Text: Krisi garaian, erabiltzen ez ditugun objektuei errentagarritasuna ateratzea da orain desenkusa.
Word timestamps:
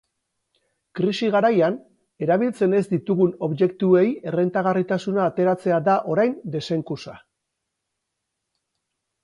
Krisi 0.99 1.27
garaian, 1.35 1.75
erabiltzen 2.27 2.73
ez 2.79 2.81
ditugun 2.95 3.35
objektuei 3.49 4.05
errentagarritasuna 4.31 5.27
ateratzea 5.29 5.79
da 5.91 6.01
orain 6.15 6.37
desenkusa. 6.59 7.17